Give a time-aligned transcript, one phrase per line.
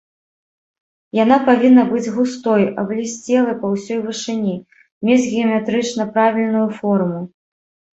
[1.23, 4.59] Яна павінна быць густой, аблісцелай па ўсёй вышыні,
[5.09, 7.19] мець геаметрычна правільную форму.